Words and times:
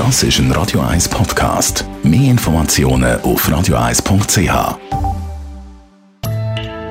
Das 0.00 0.22
ist 0.22 0.38
ein 0.38 0.50
Radio 0.52 0.80
1 0.80 1.10
Podcast. 1.10 1.84
Mehr 2.02 2.30
Informationen 2.30 3.20
auf 3.20 3.46
radio1.ch. 3.46 4.78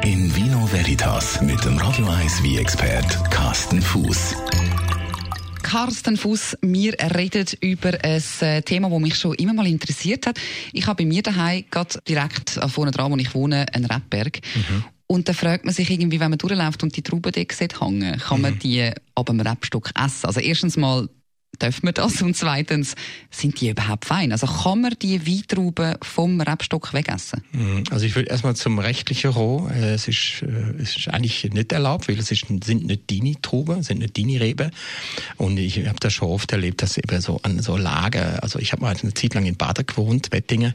In 0.05 0.35
Vino 0.35 0.71
Veritas 0.71 1.41
mit 1.41 1.65
dem 1.65 1.79
Radio 1.79 2.07
1 2.07 2.43
wie 2.43 2.59
expert 2.59 3.31
Carsten 3.31 3.81
Fuß. 3.81 4.35
Carsten 5.63 6.17
Fuß, 6.17 6.59
wir 6.61 6.93
reden 7.15 7.47
über 7.61 7.97
ein 8.03 8.21
äh, 8.41 8.61
Thema, 8.61 8.91
das 8.91 8.99
mich 8.99 9.15
schon 9.15 9.33
immer 9.33 9.53
mal 9.53 9.65
interessiert 9.65 10.27
hat. 10.27 10.39
Ich 10.71 10.85
habe 10.85 11.03
bei 11.03 11.09
mir 11.09 11.23
daheim 11.23 11.65
gerade 11.71 11.99
direkt 12.07 12.59
vorne 12.67 12.91
dran, 12.91 13.11
wo 13.11 13.17
ich 13.17 13.33
wohne, 13.33 13.65
einen 13.73 13.85
Rebberg. 13.85 14.39
Mhm. 14.53 14.83
Und 15.07 15.27
da 15.27 15.33
fragt 15.33 15.65
man 15.65 15.73
sich 15.73 15.89
irgendwie, 15.89 16.19
wenn 16.19 16.29
man 16.29 16.37
durchläuft 16.37 16.83
und 16.83 16.95
die 16.95 17.01
Traubendecke 17.01 17.55
sieht 17.55 17.81
hängen, 17.81 18.19
kann 18.19 18.41
man 18.41 18.53
mhm. 18.53 18.59
die 18.59 18.91
ab 19.15 19.25
dem 19.25 19.39
Rebstock 19.39 19.89
essen? 19.95 20.27
Also 20.27 20.41
erstens 20.41 20.77
mal 20.77 21.09
Dürfen 21.61 21.87
wir 21.87 21.93
das? 21.93 22.21
Und 22.21 22.35
zweitens, 22.35 22.95
sind 23.31 23.59
die 23.59 23.69
überhaupt 23.69 24.05
fein? 24.05 24.31
Also 24.31 24.47
kann 24.47 24.81
man 24.81 24.95
die 25.01 25.25
Weintrauben 25.27 25.95
vom 26.01 26.41
Rebstock 26.41 26.93
wegessen? 26.93 27.43
Mhm. 27.51 27.83
Also 27.89 28.05
ich 28.05 28.15
würde 28.15 28.29
erstmal 28.29 28.55
zum 28.55 28.79
rechtlichen 28.79 29.31
Roh. 29.31 29.69
Äh, 29.69 29.93
es 29.93 30.07
ist, 30.07 30.43
äh, 30.43 30.81
es 30.81 30.95
ist 30.95 31.09
eigentlich 31.09 31.43
nicht 31.51 31.71
erlaubt, 31.71 32.07
weil 32.07 32.17
es 32.17 32.31
ist, 32.31 32.45
sind 32.47 32.85
nicht 32.85 33.11
deine 33.11 33.41
Trauben, 33.41 33.83
sind 33.83 33.99
nicht 33.99 34.17
deine 34.17 34.39
Reben. 34.39 34.71
Und 35.37 35.57
ich 35.57 35.85
habe 35.87 35.99
das 35.99 36.13
schon 36.13 36.29
oft 36.29 36.51
erlebt, 36.51 36.81
dass 36.81 36.97
eben 36.97 37.21
so 37.21 37.39
an 37.43 37.59
so 37.61 37.77
Lager, 37.77 38.41
also 38.43 38.59
ich 38.59 38.71
habe 38.71 38.81
mal 38.81 38.95
eine 39.01 39.13
Zeit 39.13 39.33
lang 39.33 39.45
in 39.45 39.55
Baden 39.55 39.85
gewohnt, 39.85 40.29
Bettingen. 40.29 40.73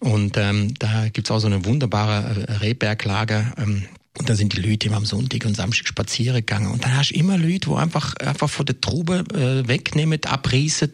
Und 0.00 0.36
ähm, 0.36 0.74
da 0.78 1.08
gibt's 1.08 1.30
auch 1.30 1.38
so 1.40 1.46
eine 1.46 1.64
wunderbare 1.64 2.46
äh, 2.46 2.52
Rehberglager. 2.52 3.52
Ähm, 3.58 3.84
und 4.18 4.28
da 4.28 4.34
sind 4.34 4.56
die 4.56 4.60
Leute 4.60 4.88
immer 4.88 4.98
am 4.98 5.06
Sonntag 5.06 5.46
und 5.46 5.56
Samstag 5.56 5.88
spazieren 5.88 6.36
gegangen. 6.36 6.70
Und 6.70 6.84
dann 6.84 6.96
hast 6.96 7.10
du 7.10 7.14
immer 7.14 7.38
Leute, 7.38 7.70
die 7.70 7.74
einfach, 7.74 8.14
einfach 8.16 8.50
von 8.50 8.66
der 8.66 8.80
Trube 8.80 9.24
äh, 9.32 9.66
wegnehmen, 9.66 10.22
abreißen. 10.22 10.92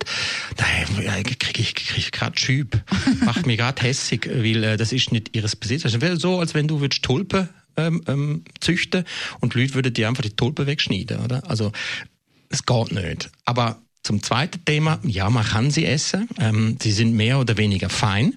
Da 0.57 0.65
äh, 1.03 1.23
kriege 1.25 1.61
ich, 1.61 1.75
krieg 1.75 1.99
ich 1.99 2.13
gerade 2.13 2.39
Schüb. 2.39 2.81
Macht 3.25 3.45
mich 3.45 3.59
gerade 3.59 3.83
hässig, 3.83 4.29
weil 4.33 4.63
äh, 4.63 4.77
das 4.77 4.93
ist 4.93 5.11
nicht 5.11 5.35
ihres 5.35 5.57
Besitzers. 5.57 5.93
Das 5.93 6.01
wäre 6.01 6.17
so, 6.17 6.39
als 6.39 6.55
wenn 6.55 6.69
du 6.69 6.81
würdest 6.81 7.03
Tulpen 7.03 7.49
ähm, 7.77 8.03
ähm, 8.07 8.45
züchten 8.61 9.05
und 9.41 9.55
die 9.55 9.63
Leute 9.63 9.75
würden 9.75 9.93
dir 9.93 10.09
einfach 10.09 10.23
die 10.23 10.37
Tulpen 10.37 10.67
wegschneiden, 10.67 11.19
oder? 11.19 11.49
Also, 11.51 11.73
es 12.51 12.65
geht 12.65 12.93
nicht. 12.93 13.31
Aber 13.45 13.83
zum 14.09 14.23
zweiten 14.23 14.65
Thema, 14.65 14.99
ja, 15.03 15.29
man 15.29 15.45
kann 15.45 15.71
sie 15.71 15.85
essen. 15.85 16.29
Ähm, 16.41 16.79
sie 16.81 16.93
sind 16.93 17.13
mehr 17.13 17.39
oder 17.39 17.59
weniger 17.59 17.91
fein. 17.91 18.33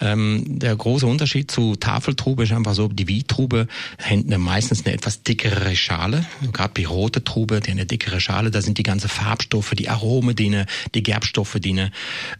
Ähm, 0.00 0.58
der 0.58 0.74
große 0.74 1.06
Unterschied 1.06 1.50
zu 1.50 1.76
Tafeltrube 1.76 2.44
ist 2.44 2.52
einfach 2.52 2.72
so, 2.72 2.88
die 2.88 3.06
Weintrube 3.10 3.68
hat 3.98 4.24
meistens 4.38 4.86
eine 4.86 4.94
etwas 4.94 5.22
dickere 5.22 5.76
Schale. 5.76 6.24
Gerade 6.50 6.72
bei 6.72 6.86
roter 6.86 7.22
Trube, 7.22 7.60
die 7.60 7.72
eine 7.72 7.84
dickere 7.84 8.22
Schale, 8.22 8.50
da 8.50 8.62
sind 8.62 8.78
die 8.78 8.84
ganzen 8.84 9.10
Farbstoffe, 9.10 9.72
die 9.72 9.90
Aromen 9.90 10.34
drin, 10.34 10.64
die 10.94 11.02
Gerbstoffe 11.02 11.58
drin. 11.60 11.90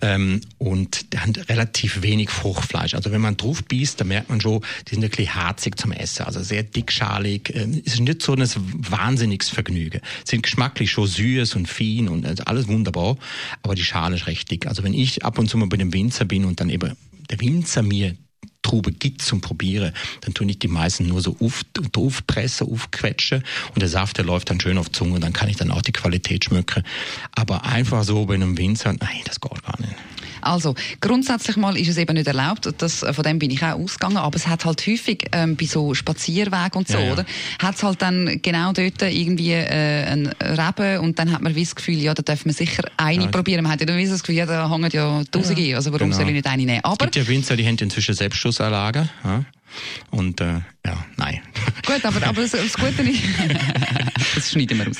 Ähm, 0.01 0.41
und 0.57 1.13
die 1.13 1.19
haben 1.19 1.35
relativ 1.51 2.01
wenig 2.01 2.31
Fruchtfleisch. 2.31 2.95
Also 2.95 3.13
wenn 3.13 3.21
man 3.21 3.37
drauf 3.37 3.63
beißt, 3.65 4.01
dann 4.01 4.09
merkt 4.09 4.31
man 4.31 4.41
schon, 4.41 4.65
die 4.89 4.95
sind 4.95 5.03
wirklich 5.03 5.35
harzig 5.35 5.77
zum 5.77 5.93
Essen. 5.93 6.23
Also 6.25 6.43
sehr 6.43 6.63
dickschalig. 6.63 7.55
Ähm, 7.55 7.83
ist 7.85 8.01
nicht 8.01 8.23
so 8.23 8.33
ein 8.33 8.49
wahnsinniges 8.89 9.51
Vergnügen. 9.51 10.01
Sind 10.25 10.43
geschmacklich 10.43 10.91
schon 10.91 11.07
süß 11.07 11.55
und 11.57 11.69
fein 11.69 12.09
und 12.09 12.25
also 12.25 12.45
alles 12.45 12.62
alles 12.63 12.69
wunderbar, 12.69 13.17
aber 13.63 13.75
die 13.75 13.85
Schale 13.85 14.17
ist 14.17 14.27
recht 14.27 14.51
dick. 14.51 14.67
Also 14.67 14.83
wenn 14.83 14.95
ich 14.95 15.25
ab 15.25 15.39
und 15.39 15.49
zu 15.49 15.59
mal 15.59 15.69
bei 15.69 15.77
dem 15.77 15.93
Winzer 15.93 16.25
bin 16.25 16.45
und 16.45 16.61
dann 16.61 16.71
eben 16.71 16.97
der 17.31 17.41
Winzer 17.41 17.83
mir 17.83 18.17
Trube 18.63 18.93
gibt 18.93 19.23
zum 19.23 19.41
Probieren, 19.41 19.93
dann 20.21 20.35
tue 20.35 20.49
ich 20.49 20.59
die 20.59 20.69
meisten 20.69 21.09
nur 21.09 21.21
so 21.21 21.37
auf, 21.41 21.63
aufpressen, 21.97 22.69
aufquetschen 22.69 23.43
und 23.75 23.81
der 23.83 23.89
Saft, 23.89 24.19
der 24.19 24.25
läuft 24.25 24.51
dann 24.51 24.61
schön 24.61 24.79
auf 24.79 24.89
die 24.89 24.93
Zunge 24.93 25.15
und 25.15 25.21
dann 25.21 25.33
kann 25.33 25.49
ich 25.49 25.57
dann 25.57 25.73
auch 25.73 25.83
die 25.83 25.93
Qualität 25.93 26.45
schmücken. 26.45 26.85
Aber 27.33 27.65
einfach 27.65 28.05
so 28.05 28.25
bei 28.27 28.35
einem 28.35 28.57
Winzer, 28.57 28.93
nein, 28.93 29.23
das 29.25 29.41
geht 29.41 29.63
gar 29.65 29.81
nicht. 29.81 29.95
Also, 30.43 30.75
grundsätzlich 31.01 31.57
mal 31.57 31.77
ist 31.77 31.89
es 31.89 31.97
eben 31.97 32.15
nicht 32.15 32.27
erlaubt, 32.27 32.69
das, 32.79 33.03
äh, 33.03 33.13
von 33.13 33.25
dem 33.25 33.39
bin 33.39 33.51
ich 33.51 33.63
auch 33.63 33.79
ausgegangen, 33.79 34.19
aber 34.19 34.37
es 34.37 34.47
hat 34.47 34.65
halt 34.65 34.87
häufig 34.87 35.27
ähm, 35.33 35.57
bei 35.57 35.67
so 35.67 35.95
Spazierwegen 35.95 36.75
und 36.75 36.89
so, 36.89 36.99
ja, 36.99 37.05
ja. 37.05 37.13
oder? 37.13 37.25
Hat 37.61 37.77
es 37.77 37.83
halt 37.83 38.03
dann 38.03 38.41
genau 38.43 38.73
dort 38.73 39.03
irgendwie 39.03 39.53
äh, 39.53 40.05
ein 40.05 40.27
Reben 40.41 40.99
und 40.99 41.19
dann 41.19 41.33
hat 41.33 41.43
man 41.43 41.55
wie 41.55 41.65
das 41.65 41.75
Gefühl, 41.75 41.99
ja, 41.99 42.15
da 42.15 42.23
darf 42.23 42.45
man 42.45 42.55
sicher 42.55 42.85
eine 42.97 43.25
ja. 43.25 43.31
probieren. 43.31 43.63
Man 43.63 43.73
hat 43.73 43.81
ja 43.81 43.87
dann 43.87 44.03
das 44.03 44.23
Gefühl, 44.23 44.37
ja, 44.37 44.47
da 44.47 44.71
hängen 44.71 44.91
ja 44.93 45.23
Tausende, 45.31 45.63
ja. 45.63 45.77
also 45.77 45.93
warum 45.93 46.11
genau. 46.11 46.17
soll 46.17 46.29
ich 46.29 46.35
nicht 46.35 46.47
eine 46.47 46.65
nehmen? 46.65 46.85
Aber, 46.85 47.07
es 47.07 47.13
gibt 47.13 47.17
ja 47.17 47.29
Winzer, 47.29 47.57
die 47.57 47.67
haben 47.67 47.77
inzwischen 47.79 48.15
Selbstschussanlagen? 48.15 49.09
Und 50.11 50.41
äh, 50.41 50.61
ja, 50.85 51.05
nein. 51.17 51.41
Gut, 51.87 52.05
aber, 52.05 52.27
aber 52.27 52.43
das, 52.43 52.51
das 52.51 52.75
Gute 52.75 53.03
ist. 53.03 53.23
das 54.35 54.51
schneiden 54.51 54.79
wir 54.79 54.87
raus. 54.87 54.99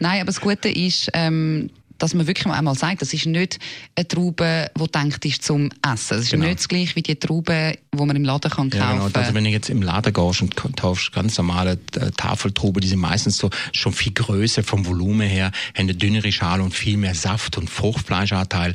Nein, 0.00 0.20
aber 0.20 0.26
das 0.26 0.40
Gute 0.40 0.68
ist, 0.68 1.10
ähm, 1.12 1.70
dass 1.98 2.14
man 2.14 2.26
wirklich 2.26 2.46
einmal 2.46 2.74
sagt, 2.74 3.02
das 3.02 3.12
ist 3.12 3.26
nicht 3.26 3.58
eine 3.96 4.08
Traube, 4.08 4.70
die 4.78 4.90
denkt 4.90 5.24
ist 5.24 5.42
zum 5.42 5.70
Essen. 5.82 6.18
Es 6.18 6.24
ist 6.24 6.30
genau. 6.30 6.46
nicht 6.46 6.58
das 6.58 6.68
gleiche 6.68 6.96
wie 6.96 7.02
die 7.02 7.16
Traube, 7.16 7.78
die 7.92 8.04
man 8.04 8.16
im 8.16 8.24
Laden 8.24 8.50
kann 8.50 8.70
kaufen 8.70 8.70
kann. 8.70 8.96
Ja, 8.98 9.06
genau. 9.06 9.18
Also 9.18 9.34
wenn 9.34 9.44
du 9.44 9.50
jetzt 9.50 9.70
im 9.70 9.82
Laden 9.82 10.12
gehst 10.12 10.42
und 10.42 10.56
kaufst 10.76 11.12
ganz 11.12 11.38
normale 11.38 11.78
äh, 11.96 12.10
Tafeltrauben, 12.16 12.80
die 12.80 12.88
sind 12.88 13.00
meistens 13.00 13.38
so 13.38 13.50
schon 13.72 13.92
viel 13.92 14.12
größer 14.12 14.62
vom 14.62 14.86
Volumen 14.86 15.28
her, 15.28 15.46
haben 15.74 15.84
eine 15.84 15.94
dünnere 15.94 16.32
Schale 16.32 16.62
und 16.62 16.74
viel 16.74 16.96
mehr 16.96 17.14
Saft 17.14 17.58
und 17.58 17.70
Fruchtfleischanteil. 17.70 18.74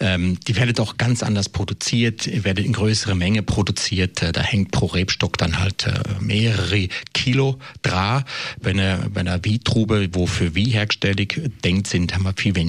Ähm, 0.00 0.38
die 0.46 0.56
werden 0.56 0.78
auch 0.78 0.96
ganz 0.96 1.22
anders 1.22 1.48
produziert, 1.48 2.44
werden 2.44 2.64
in 2.64 2.72
größere 2.72 3.14
Menge 3.14 3.42
produziert. 3.42 4.22
Äh, 4.22 4.32
da 4.32 4.42
hängt 4.42 4.70
pro 4.70 4.86
Rebstock 4.86 5.38
dann 5.38 5.58
halt 5.58 5.86
äh, 5.86 6.00
mehrere 6.20 6.88
Kilo 7.12 7.58
dran. 7.82 8.24
Bei 8.62 8.70
einer, 8.70 9.08
bei 9.08 9.20
einer 9.20 9.44
Wietrube, 9.44 10.08
wo 10.12 10.26
für 10.26 10.54
Wie 10.54 10.70
hergestellt 10.70 11.20
denkt 11.64 11.86
sind, 11.86 12.14
haben 12.14 12.24
wir 12.24 12.34
viel 12.36 12.54
weniger, 12.54 12.60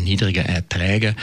niedrige 0.00 0.40
Erträge. 0.44 1.14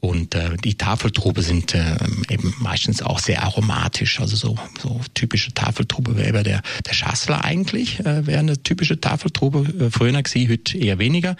Und 0.00 0.36
äh, 0.36 0.56
die 0.62 0.76
Tafeltrube 0.76 1.42
sind 1.42 1.74
äh, 1.74 1.96
eben 2.28 2.54
meistens 2.60 3.02
auch 3.02 3.18
sehr 3.18 3.42
aromatisch. 3.42 4.20
Also 4.20 4.36
so, 4.36 4.56
so 4.80 5.00
typische 5.14 5.52
Tafeltrube 5.52 6.16
wäre 6.16 6.44
der, 6.44 6.62
der 6.86 6.92
Schassler 6.92 7.44
eigentlich, 7.44 7.98
äh, 8.00 8.24
wäre 8.24 8.38
eine 8.38 8.62
typische 8.62 9.00
Tafeltrube. 9.00 9.86
Äh, 9.86 9.90
früher 9.90 10.12
gewesen, 10.22 10.50
heute 10.50 10.78
eher 10.78 11.00
weniger. 11.00 11.36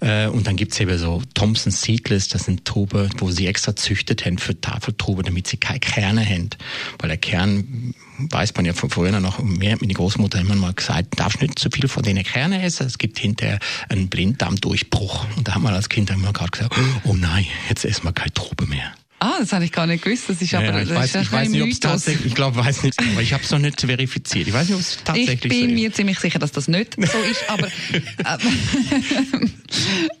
Äh, 0.00 0.26
und 0.26 0.48
dann 0.48 0.56
gibt's 0.56 0.80
eben 0.80 0.98
so 0.98 1.22
Thompson 1.34 1.70
Seedless, 1.70 2.26
das 2.28 2.44
sind 2.44 2.64
Trube, 2.64 3.08
wo 3.18 3.30
sie 3.30 3.46
extra 3.46 3.76
züchtet 3.76 4.26
haben 4.26 4.38
für 4.38 4.60
Tafeltrube, 4.60 5.22
damit 5.22 5.46
sie 5.46 5.56
keine 5.56 5.78
Kerne 5.78 6.24
haben. 6.26 6.50
Weil 6.98 7.08
der 7.08 7.18
Kern 7.18 7.94
weiß 8.18 8.54
man 8.54 8.64
ja 8.64 8.72
von 8.72 8.90
vorher 8.90 9.20
noch 9.20 9.42
mehr, 9.42 9.76
meine 9.80 9.94
Großmutter 9.94 10.40
immer 10.40 10.54
mal 10.54 10.72
gesagt, 10.72 11.18
darfst 11.18 11.40
nicht 11.40 11.58
zu 11.58 11.70
viel 11.70 11.88
von 11.88 12.02
den 12.02 12.22
Kernen 12.22 12.60
essen, 12.60 12.86
es 12.86 12.98
gibt 12.98 13.18
hinterher 13.18 13.58
einen 13.88 14.08
Blinddarmdurchbruch. 14.08 15.26
Und 15.36 15.48
da 15.48 15.54
haben 15.54 15.62
wir 15.62 15.70
als 15.70 15.88
Kind 15.88 16.10
immer 16.10 16.32
gerade 16.32 16.50
gesagt, 16.50 16.74
oh 17.04 17.14
nein, 17.14 17.46
jetzt 17.68 17.84
essen 17.92 18.04
wir 18.04 18.12
keine 18.12 18.32
Truppe 18.32 18.66
mehr. 18.66 18.94
Ah, 19.20 19.36
das 19.38 19.52
habe 19.52 19.64
ich 19.64 19.70
gar 19.70 19.86
nicht 19.86 20.02
gewusst. 20.02 20.24
Das 20.28 20.42
ist 20.42 20.52
aber 20.52 20.64
ja, 20.64 20.82
ich 20.82 20.90
weiß, 20.90 21.14
ich 21.14 21.30
weiß 21.30 21.48
nicht, 21.50 21.62
ob 21.62 21.68
es 21.68 21.78
tatsächlich, 21.78 22.26
ich 22.26 22.34
glaube, 22.34 22.56
weiß 22.56 22.82
nicht, 22.82 22.98
aber 22.98 23.20
ich 23.20 23.32
habe 23.32 23.44
es 23.44 23.50
noch 23.52 23.60
nicht 23.60 23.80
verifiziert. 23.80 24.48
Ich 24.48 24.52
weiß 24.52 24.68
nicht, 24.68 24.74
ob 24.74 24.80
es 24.80 24.98
tatsächlich 25.04 25.44
Ich 25.44 25.60
bin 25.60 25.68
so 25.68 25.74
mir 25.74 25.92
ziemlich 25.92 26.18
sicher, 26.18 26.40
dass 26.40 26.50
das 26.50 26.66
nicht 26.66 26.94
so 26.94 27.18
ist, 27.18 27.48
aber 27.48 27.68
äh, 27.92 28.38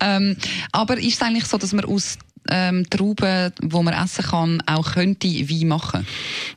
ähm, 0.00 0.36
aber 0.70 0.98
ist 0.98 1.14
es 1.14 1.22
eigentlich 1.22 1.46
so, 1.46 1.58
dass 1.58 1.72
man 1.72 1.84
aus 1.84 2.18
ähm, 2.50 2.88
Trauben, 2.90 3.52
wo 3.62 3.82
man 3.82 3.94
essen 3.94 4.24
kann, 4.24 4.62
auch 4.66 4.92
könnte 4.92 5.28
Wein 5.28 5.68
machen? 5.68 6.06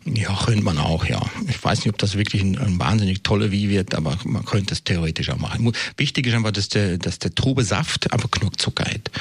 Ja, 0.06 0.38
könnte 0.46 0.64
man 0.64 0.78
auch, 0.78 1.06
ja. 1.06 1.22
Ich 1.48 1.64
weiß 1.64 1.80
nicht, 1.80 1.90
ob 1.90 1.98
das 1.98 2.18
wirklich 2.18 2.42
ein, 2.42 2.58
ein 2.58 2.80
wahnsinnig 2.80 3.24
toller 3.24 3.52
Wein 3.52 3.70
wird, 3.70 3.96
aber 3.96 4.18
man 4.26 4.46
könnte 4.46 4.74
es 4.74 4.84
theoretisch 4.84 5.30
auch 5.30 5.38
machen. 5.38 5.72
Wichtig 5.98 6.28
ist 6.28 6.34
einfach, 6.34 6.52
dass 6.52 6.70
der, 6.70 6.98
dass 6.98 7.20
der 7.20 7.34
Trubesaft 7.34 8.12
einfach 8.12 8.32
genug 8.32 8.60
Zucker 8.60 8.86
hat. 8.86 9.12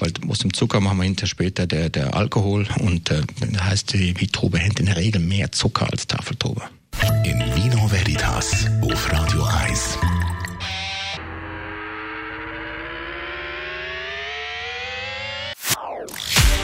Weil 0.00 0.12
aus 0.28 0.38
dem 0.38 0.52
Zucker 0.52 0.80
machen 0.80 0.98
wir 0.98 1.04
hinterher 1.04 1.28
später 1.28 1.66
der, 1.66 1.90
der 1.90 2.14
Alkohol 2.14 2.66
und 2.80 3.10
äh, 3.10 3.22
das 3.40 3.64
heißt, 3.64 3.92
die 3.94 4.20
Weintraube 4.20 4.60
hat 4.60 4.78
in 4.80 4.86
der 4.86 4.96
Regel 4.96 5.20
mehr 5.20 5.52
Zucker 5.52 5.90
als 5.90 6.06
Tafeltraube. 6.06 6.62
In 7.24 7.38
Vino 7.54 7.90
Veritas 7.90 8.66
auf 8.82 9.12
Radio 9.12 9.27